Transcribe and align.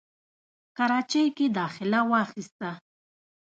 کراچۍ 0.77 1.25
کښې 1.37 1.47
داخله 1.59 1.99
واخسته، 2.11 2.69